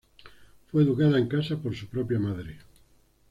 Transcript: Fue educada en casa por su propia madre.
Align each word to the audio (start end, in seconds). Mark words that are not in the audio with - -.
Fue 0.71 0.81
educada 0.81 1.19
en 1.19 1.27
casa 1.27 1.57
por 1.57 1.75
su 1.75 1.85
propia 1.85 2.17
madre. 2.17 2.57